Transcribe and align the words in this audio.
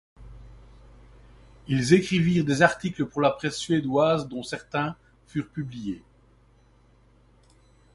Ils 1.67 1.93
écrivirent 1.93 2.43
des 2.43 2.63
articles 2.63 3.05
pour 3.05 3.21
la 3.21 3.29
presse 3.29 3.57
suédoise 3.57 4.27
dont 4.27 4.41
certains 4.41 4.95
furent 5.27 5.51
publiés. 5.51 6.01